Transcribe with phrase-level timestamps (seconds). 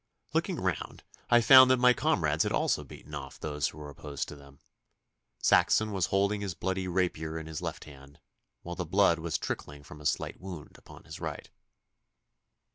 [0.33, 4.27] Looking round I found that my comrades had also beaten off those who were opposed
[4.29, 4.59] to them.
[5.37, 8.19] Saxon was holding his bloody rapier in his left hand,
[8.63, 11.51] while the blood was trickling from a slight wound upon his right.